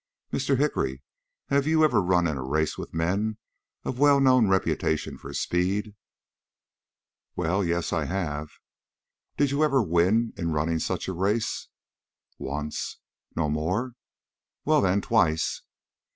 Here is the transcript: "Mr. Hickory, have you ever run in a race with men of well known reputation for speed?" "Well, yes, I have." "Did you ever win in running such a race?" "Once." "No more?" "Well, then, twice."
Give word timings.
"Mr. 0.33 0.57
Hickory, 0.57 1.03
have 1.49 1.67
you 1.67 1.83
ever 1.83 2.01
run 2.01 2.25
in 2.25 2.35
a 2.35 2.41
race 2.43 2.75
with 2.75 2.91
men 2.91 3.37
of 3.83 3.99
well 3.99 4.19
known 4.19 4.47
reputation 4.47 5.15
for 5.15 5.31
speed?" 5.31 5.93
"Well, 7.35 7.63
yes, 7.63 7.93
I 7.93 8.05
have." 8.05 8.49
"Did 9.37 9.51
you 9.51 9.63
ever 9.63 9.83
win 9.83 10.33
in 10.35 10.53
running 10.53 10.79
such 10.79 11.07
a 11.07 11.13
race?" 11.13 11.67
"Once." 12.39 12.97
"No 13.35 13.47
more?" 13.47 13.93
"Well, 14.65 14.81
then, 14.81 15.01
twice." 15.01 15.61